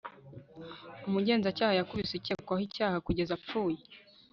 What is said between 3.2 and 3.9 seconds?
apfuye